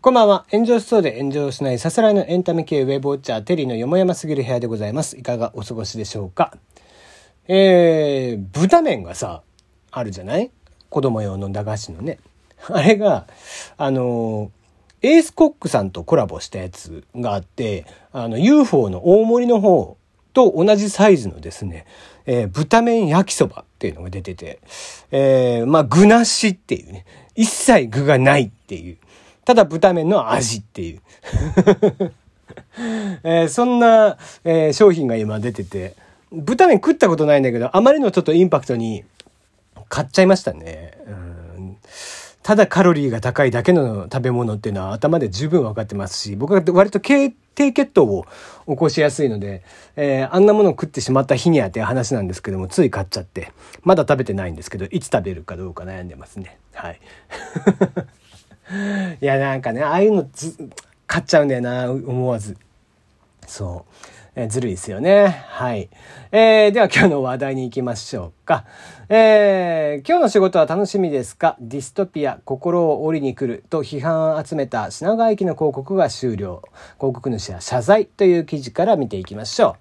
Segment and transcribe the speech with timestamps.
[0.00, 0.46] こんばんは。
[0.52, 5.18] 炎上しそうで炎上しないさすらいのエンタメ系ウェブウォッチャーテリーのよもやますぎる部屋でございます。
[5.18, 6.56] いかがお過ごしでしょうか？
[7.48, 9.42] えー、豚麺がさ、
[9.90, 10.52] あるじゃない？
[10.88, 12.20] 子供用の駄菓子のね。
[12.70, 13.26] あれが、
[13.76, 14.52] あの
[15.02, 19.96] エースコックさんとコラボしたやつがあって、あの UFO の大盛りの方
[20.32, 21.86] と同じサイズのですね、
[22.30, 24.60] えー、豚麺焼きそばっていうのが出てて、
[25.10, 28.98] えー、まあ具なしっていうね、一切具がないっていう、
[29.46, 31.00] ただ豚麺の味っていう。
[33.24, 35.94] えー、そんな、えー、商品が今出てて、
[36.30, 39.04] 豚麺食ったことないんだけど、あまりのちょっとインパクトに
[39.88, 40.98] 買っちゃいましたね。
[41.06, 41.27] うん
[42.48, 48.24] ただカロリーが高いだけの食べ物っていうのは頭で十分分かってますし、僕は割と低血糖を
[48.66, 49.62] 起こしやすいので、
[49.96, 53.52] えー、あんなものを食ってしまった日にはって話なんですけども、つい買っちゃって、
[53.82, 56.56] まだ食べてないんですけど、いつ食べるかどうか悩んでますね。
[56.72, 57.00] はい。
[59.20, 60.56] いや、なんかね、ああいうのず
[61.06, 62.56] 買っちゃうんだよな、思わず。
[63.46, 64.17] そう。
[64.38, 65.44] えー、ずるいですよね。
[65.48, 65.90] はい。
[66.30, 68.64] えー、では今日の話題に行きましょうか。
[69.08, 71.56] えー、今日の仕事は楽しみですか？
[71.58, 76.62] ディストピア、心を折りに来ると批判を集めた品川駅の広告が終了。
[76.98, 79.76] 広告主は謝罪という記事から見ていきましょ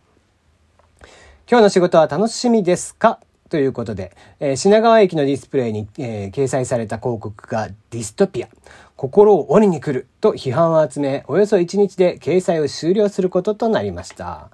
[1.04, 1.08] う。
[1.48, 3.20] 今日の仕事は楽しみですか？
[3.50, 8.50] ということで、えー、品川駅のディスプレイに、えー、掲載された広告がディストピア、
[8.98, 14.50] 心を鬼に来ると批判を集め、およそ1日で掲載を終了することとなりました。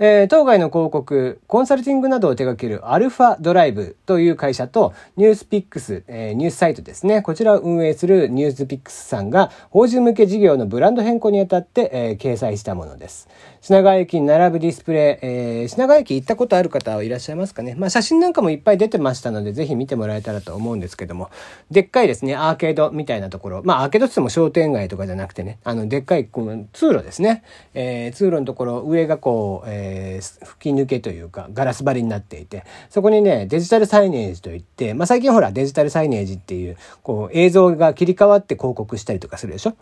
[0.00, 7.22] えー、当該の広告、コンサルティングなどを手掛けるアルファドライブという会社とニュースピックス、えー、ニュースサイトですね。
[7.22, 13.28] こちらを運営するニュースピックスさんが法人向け事業のブランド変更にあたって、えー、掲載したものです。
[13.60, 17.74] 品川駅に並ぶディスプレイ、え、品川駅行ったことある方はいらっしゃいますかね。
[17.78, 21.30] まあ写真なんかもいっぱい出てましたので、ぜひ見てもらえたらと思うんですけども、
[21.70, 27.42] でっかいですね、アーケードみたいなところ、まあアーケードって言っても商店街とかじゃなくてね、あの、でっかいこの通路ですね。
[27.74, 39.74] えー、通路のところ、上がこう、えー、吹き抜けというか、ガラス張りになっていて、そこにね、デジタルサイネージといって、まあ最近ほら、デジタルサイネージっていう、こう、映像が切り替わって広告したりとかするでしょ。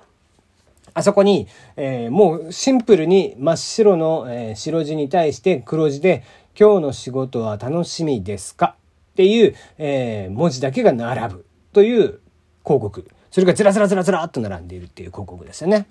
[0.95, 6.23] あそこに、えー、もうシンプルに真っ白の、えー、白地に対して黒字で、
[6.55, 8.77] 今日の仕事は楽しみですか？
[9.13, 11.47] っていう、えー、文字だけが並ぶ。
[11.73, 12.21] という
[12.65, 13.09] 広告。
[13.31, 15.87] それがずらずらずらずらっと並んでいるっていう広告ですよね。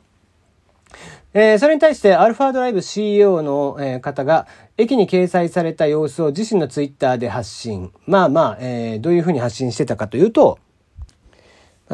[1.33, 7.91] えー、それに対してアルファドライブ CEO の、えー、方が駅に掲載された様子を自身のツイッターで発信。
[8.05, 10.59] まあまあ、えー、どういうふうに発信してたかというと、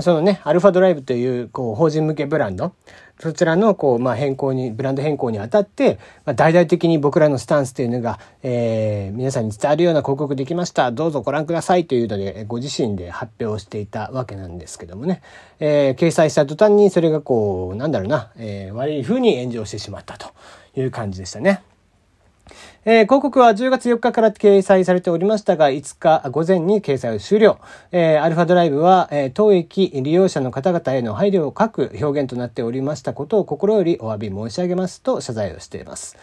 [0.01, 2.73] そのね、アルファドライブという、こう、法人向けブランド、
[3.19, 10.91] そちらの、こう、まあ、変更に、ブランド変更にあたって、まあ、大々的に僕らのスタンスというのが、えー、皆さんに伝わるような広告できました。
[10.91, 15.21] どうぞご覧くださいというので、ご自身で発表していたわけなんですけどもね、
[15.59, 20.27] えー、掲載した途端にそれがこう、なんだろうな、えー、悪い風に炎上してしまったと
[20.75, 21.63] いう感じでしたね。
[22.89, 27.59] えー、広告は10月4日から掲載されておりましたが、5日午前に掲載を終了。
[27.91, 36.15] えー、アルファドライブは、えー、当駅利用者の方々への配慮を書く表現となっておりましたことを心よりお詫び申し上げますと謝罪をしています。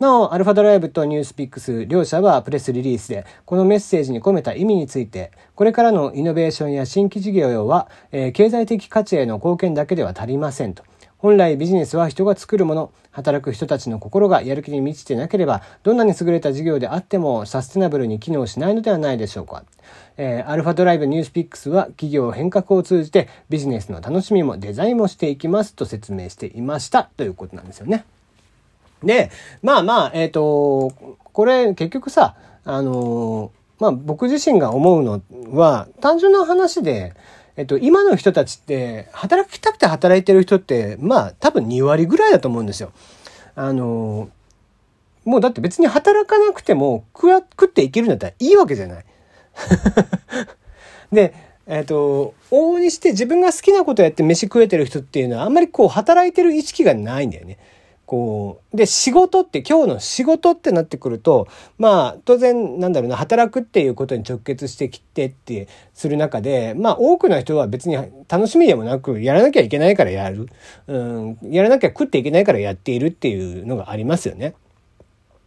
[0.00, 10.82] なお、アルファドライブとニュースピックス両社はプレスリリースで、このメッセージに込めた意味について、これからのイノベーションや新規事業は、えー、経済的価値への貢献だけでは足りませんと。
[11.20, 19.64] 本来ビジネスは人が作るもの、働く人たちの心がやる気に満ちてなければ、どんなに優れた事業であってもサステナブルに機能しないのではないでしょうか。
[20.16, 28.04] えー、アルファドライブニュースピックスは企業変革を通じてビジネスの楽しみもデザインもしていきますと説明していましたということなんですよね。
[29.02, 29.30] で、
[29.62, 30.92] まあまあ、えっ、ー、と、
[31.32, 35.20] これ結局さ、あのー、まあ僕自身が思うの
[35.52, 37.14] は単純な話で、
[37.60, 42.90] えっと、今の人たちって、働きたくて働いてる人って、まあ、多分2割ぐらいだと思うんですよ。
[43.54, 44.30] あの、
[45.26, 49.04] もうだって別に働かなくても食食っていけるんだったらいいわけじゃない。
[51.12, 51.34] で、
[51.66, 57.58] えっ、と、往々にして自分が好きなことやって飯食えてる人っていうのはあんまりこう働いてる意識がないんだよね。
[58.10, 61.46] こう、で、仕事って、今日の仕事ってなってくると、
[61.78, 67.94] まあ、当然、なんだろうな、働くっていうことに直結してきてってする中で、まあ、多くの人は別に
[68.28, 70.48] 楽しみでもなく、やらなきゃいけないからやる。
[70.88, 74.54] うん、やらなきゃ食っていけないからやっているっていうのがありますよね。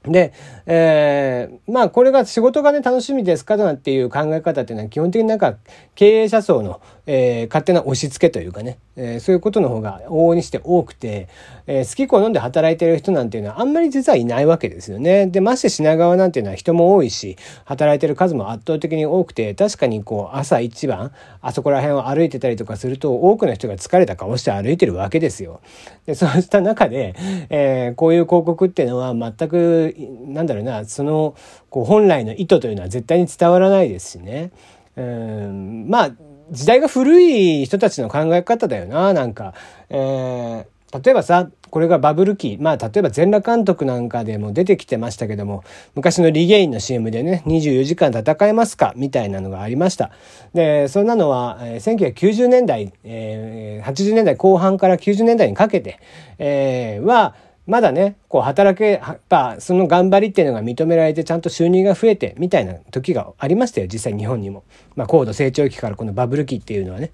[0.04, 0.32] で、
[0.66, 5.58] えー、まあこれが仕事がね楽しみですかなんていう考え方っていうのは基本的になんか
[5.96, 11.28] 経営者層の、えー、勝手な押し付けというかね、えー、そういうことの方が往々にして多くて、
[11.66, 15.28] えー、好き好んで働いてる人なんていうのはあんまり実はいないわけですよね。
[15.28, 21.12] で、まして品川なんていうのは人も多いし、働いてる数も圧倒的に多くて、確かにこう朝一番、
[21.42, 25.62] あそこら辺を歩いてたりとかすると、多くの人が疲れた顔して歩いてるわけですよ。
[26.06, 27.16] で、そうした中で、
[27.50, 29.96] えー、こういう広告っていうのは全く、
[30.28, 31.36] なんだろうな、その、
[31.70, 34.52] こう本来の意図というのは絶対に伝わらないですしね。
[34.96, 36.12] うん、まあ、
[36.52, 39.54] 時代が古い人たちの考え方だよな、なんか。
[39.90, 42.58] えー、例えばさ、これがバブル期。
[42.62, 45.64] まあ、例えば全裸監督なんかでも出てきてましたけども、
[45.96, 48.94] 昔のリゲインの CM でね、24時間戦えますか？
[48.96, 50.12] みたいなのがありました。
[50.54, 56.00] で、そんなのは、えー、1990年代、えー、80年代後半から90年代にかけて、
[56.38, 57.34] えー、は、
[57.66, 64.64] まだね、こう働け、やっぱその頑張りっていうのが認められてちゃんと収入が増えてみたいな時がありましたよ、実際日本にも。
[64.96, 67.12] まあ高度成長期からこのバブル期っていうのはね。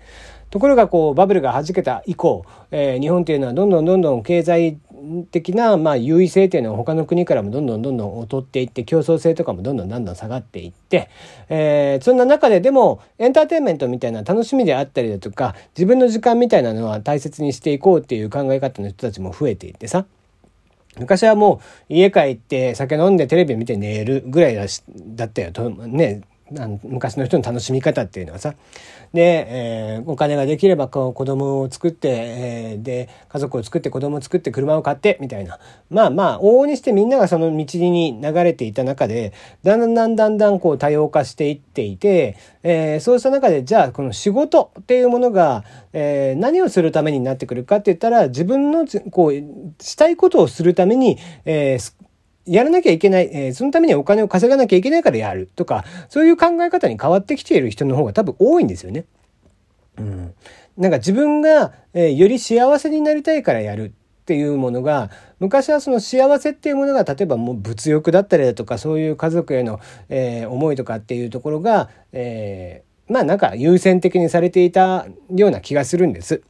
[0.49, 4.79] ところがこうバブルが弾けた以降、えー、日本っていうのはどんどんどんどん経済
[5.31, 11.09] 的なまあ優位性っていうのは他の国からもどんどんどんどん劣っていって競争性とかもどんどんどんどん下がっていって、
[11.49, 20.05] えー、そんな中ででもエンターテインメントみたいな楽しみであったりだとか自分の時間みたいなのは大切にしていこうっていう考え方の人たちも増えていってさ。
[20.97, 25.51] 昔はもう家帰って酒飲んでテレビ見て寝るぐらいだしだったよ。
[25.51, 26.21] とね
[26.57, 28.55] あの昔の人の楽しみ方っていうのはさ。
[29.13, 35.59] で、えー、お金ができればこう子供を作って、えー、で家族を作って子供を作って車を買ってみたいな。
[35.89, 45.63] まあまあ往々にしてみんながその道に流れていた中でだんだんだんだんこう多様化していっていて、えー、そうした中でじゃあこの仕事っていうものが、
[45.93, 49.33] え、何をするためになってくるかって言ったら自分のこう
[49.81, 51.93] したいことをするために、えー、
[52.49, 59.05] やらなきゃいけない、えー、そのためにお金を稼がなきゃいけないからやるとか、そういう考え方に変わってきている人の方が多分多いんですよね。
[59.97, 60.33] うん。
[60.77, 63.91] なんか自分が、えー、より幸せになりたいからやるっ
[64.25, 69.79] ていうものが、昔はその幸せっていうものが、例えばもう物欲だったりだとか、そういう家族への、
[70.09, 76.41] えー、思いとかっていうところが、えー、まあなんか優先的にされていたような気がするんです。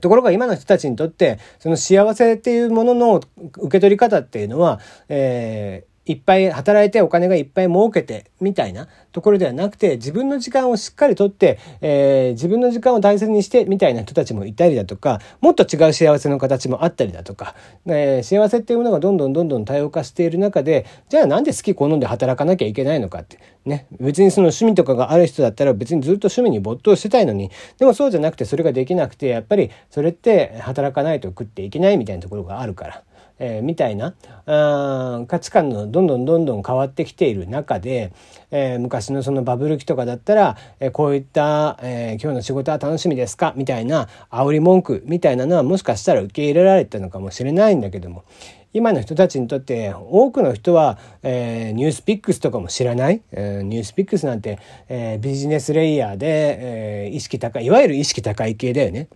[0.00, 3.20] ところが今の人たちにとって、その幸せっていうものの
[3.58, 17.54] 受け取り方っていうのは、えーいっぱい働いてお金がいっぱい儲けてみたいなところではなくて自分の時間をしっかりとって、えー、自分の時間を大切にしてみたいな人たちもいたりだとかもっと違う幸せの形もあったりだとか、
[17.86, 33.02] えー、幸せっていうものがどんどんどんどん多様化している中でじゃあなんで好き好んで働かなきゃいけないのかってね別にその趣味とかがある人だったら別にずっと趣味に没頭してたいのにでもそうじゃなくてそれができなくてやっぱりそれって働かないと食っていけないみたいなところがあるから。
[33.38, 34.14] えー、みたいな
[34.46, 38.12] あ価値観のどんどんどんどん変わってきている中で、
[38.50, 43.52] えー、昔のそのバブル期とかだったら、えー、こういった、え今日の仕事は楽しみですか？
[43.56, 48.24] みたいな煽り文句みたいなのはもしかしたら受け入れられたのかもしれないんだけども
[48.72, 54.58] 今の人たちにとって多くの人は、えー、ニュースピックスとかも知らない、えー、ニュースピックスなんて、
[54.88, 59.08] えー、ビジネスレイヤーで、えー、意識高いいわゆる意識高い系だよね。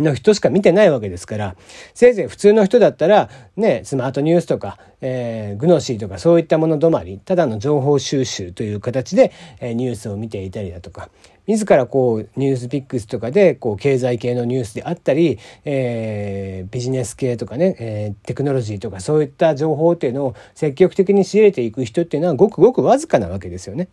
[0.00, 1.56] の人しか見てないわけですから、
[1.94, 11.10] せいぜい普通の人だったら、ね、スマートニュースとか、えー、グノシーとかそういったもの止まり、ただの情報収集という形で、えー、ニュースを見ていたりだとか、
[11.46, 23.88] 自らこう、ニュースピックスとかで、こう、経済系のニュースであったり、えー、ビジネス系とかね、えー、テクノロジーとかそういった情報っていうのを積極的に仕入れていく人っていうのはごくごくわずかなわけですよね。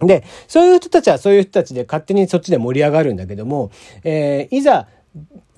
[0.00, 3.70] で、そういう人たちはそういう人たちで勝手にそっちで盛り上がるんだけども、
[4.02, 4.88] えー、いざ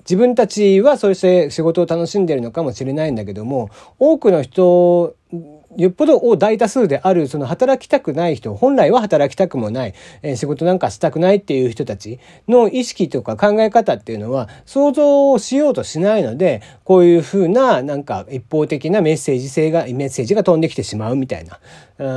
[0.07, 5.15] 自分たちはそうして仕事を楽しんでるのかもしれないんだけども、多くの人、
[5.75, 21.59] よっぽど大多数である、その働きたくない人、本来は働きたくもない、えー、仕事なんかしたくないっていう人たちの意識とか考え方っていうのは想像をしようとしないので、こういうふうななんか一方的なメッセージ性が、メッセージが飛んできてしまうみたいな。
[21.99, 22.11] う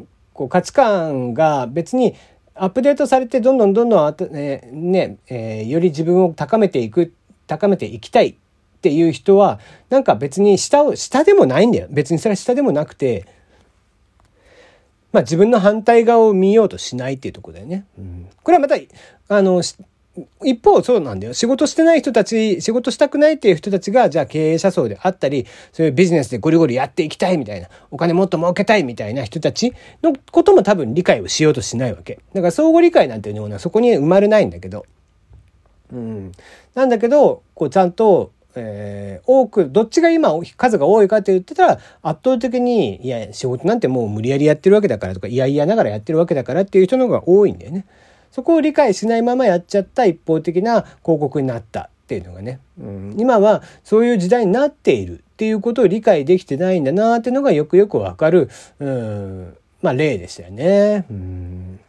[0.00, 2.14] んこう価値観が別に
[2.54, 7.12] アップデートされてどんどんどんどんあえー、ね、えー、より自分を高めていく、
[7.52, 8.34] 高めていきたいっ
[8.80, 11.86] ていう人は、なんか別に下を、下でもないんだよ。
[11.90, 13.26] 別にそれは下でもなくて、
[15.12, 17.84] まあ自分の反対側を見ようとしないっていうところだよね。
[17.98, 18.76] うん、これはまた、
[19.28, 19.62] あの、
[20.44, 21.32] 一方そうなんだよ。
[21.32, 32.18] 仕事してない人たち、仕事したくないっていう人たちが、じゃあ経営者層であったり、そういうビジネスでゴリゴリやっていきたいみたいな、お金もっと儲けたいみたいな人たちのことも多分理解をしようとしないわけ。
[32.34, 34.86] だから相互理解なんていうのはそこに生まれないんだけど。
[35.92, 36.32] うん。
[36.74, 47.86] なんだけど、こうちゃんと、えー、多く、どっちが今数が多いかって言ってたら、圧倒的に、いや、仕事なんてもう無理やりやってるわけだからとか、いやいやながらやってるわけだからっていう人の方が多いんだよね。
[48.30, 58.48] そこを理解しないままやっちゃった一方的な広告になったっていうのがね、うん、今はそういう時代になっているっていうことを理解できてないんだなっていうのがよくよくわかる、
[58.80, 61.04] うん、まあ例でしたよね。
[61.10, 61.80] うん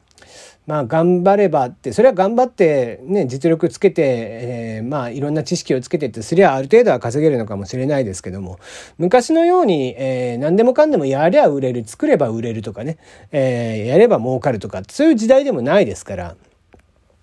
[0.65, 8.59] まあ頑張ればってそれは頑張ってね実力つけて、えー、まあいろんな知識をつけてってすりゃある程度は稼げるのかもしれないですけども
[8.97, 12.97] 昔のように、えー、何でもかんでもやりゃ売れる作れば売れるとかね、
[13.31, 16.35] えー、やれば儲かるとかそういう時代でもないですから。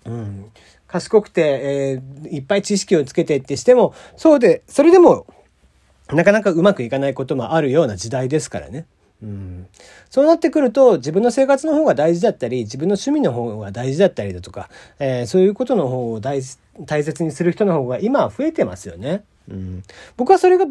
[0.05, 0.51] うん
[0.91, 5.25] 賢くて、えー、いっぱい知識をつけてってしても、そうで、それでも、
[6.09, 8.85] なかなかうまくいかないこともあるような時代ですからね。
[9.23, 9.67] うん、
[10.09, 19.23] そうなってくると自分の生活の方が大事だったり自分の趣味の方が大事だったりだとか、えー、そういうことの方を大切にする人の方が今は増えてますよね。
[19.49, 19.83] うん、
[20.17, 20.65] 僕はそれが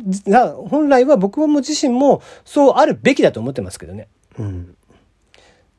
[0.52, 4.08] 本来は僕も自身もそうあるべきだと思ってますけどね。
[4.38, 4.76] うん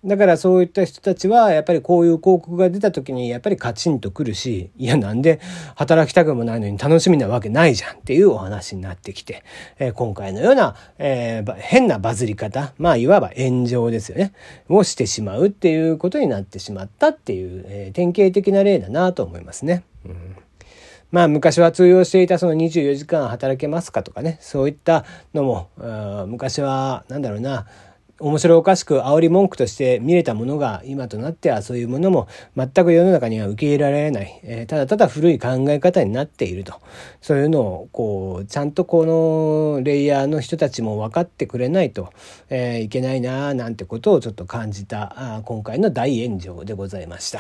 [0.04, 5.40] だからそういった人たちはやっぱりこういう広告が出た時にやっぱりカチンとくるしいやなんで
[5.76, 9.44] 働きたくもないのに楽しみなわけないじゃんっていうお話になってきて、
[9.78, 14.34] えー、今回のような、えー、変なバズり方まあいわば炎上ですよね
[14.70, 19.84] をしてしまうっていうことになってしまったっていう、えー、典型的な例だなと思いますね。
[20.06, 20.36] うん
[21.12, 25.70] まあ昔は通用していたその24時間働けますかとかねそういったのも
[26.28, 27.68] 昔は何だろうな
[28.22, 36.80] 面白おかしく煽り文句として見れたものが今となってはそういうものも全く世の中には受け入れられない、えー、ただただ古い考え方になっていると。
[37.22, 42.12] そういうのをこうちゃんとこのレイヤーの人たちも分かってくれないと、
[42.50, 47.40] えー、いけないななんてことをちょっと感じたあ今回の大炎上でございました。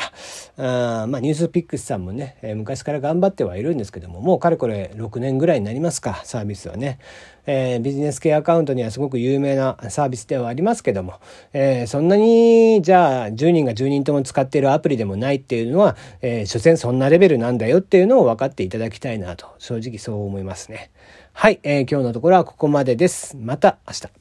[1.03, 6.99] あまあニュースピックスさんもね、えー、昔から頑張ってはいるんですけどももうかれこれ6年ぐらいになりますかサービスはね。
[7.47, 10.70] えー、ビジネス系アカウントにはすごく有名なサービスではあります。
[10.71, 11.19] ますけども、
[11.53, 20.91] えー、そんなにじゃあ10人が10人とも使っているアプリでもないっていうのは、えー、所詮そんなレベルなんだよっていうのを分かっていただきたいなと正直そう思いますね。
[21.33, 23.37] はい、えー、今日のところはここまでです。
[23.37, 24.20] また明日。